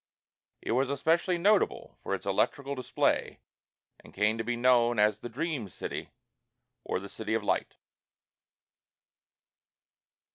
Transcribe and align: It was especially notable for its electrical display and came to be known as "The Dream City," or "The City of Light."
It 0.63 0.71
was 0.71 0.89
especially 0.89 1.37
notable 1.37 1.95
for 2.01 2.15
its 2.15 2.25
electrical 2.25 2.73
display 2.73 3.39
and 3.99 4.15
came 4.15 4.35
to 4.39 4.43
be 4.43 4.55
known 4.55 4.97
as 4.97 5.19
"The 5.19 5.29
Dream 5.29 5.69
City," 5.69 6.09
or 6.83 6.99
"The 6.99 7.07
City 7.07 7.35
of 7.35 7.43
Light." 7.43 7.75